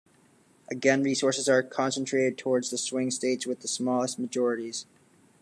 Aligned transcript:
Again, 0.71 1.03
resources 1.03 1.47
are 1.47 1.61
concentrated 1.61 2.35
towards 2.35 2.71
the 2.71 2.77
swing 2.79 3.11
states 3.11 3.45
with 3.45 3.59
the 3.59 3.67
smallest 3.67 4.17
majorities. 4.17 4.87